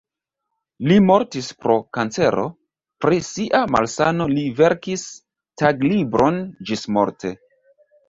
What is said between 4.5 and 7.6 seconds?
verkis taglibron ĝismorte.